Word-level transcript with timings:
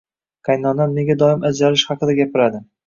Qaynonam 0.49 0.97
nega 1.01 1.19
doim 1.21 1.47
ajralish 1.53 1.89
haqida 1.95 2.21
gapiradi 2.25 2.69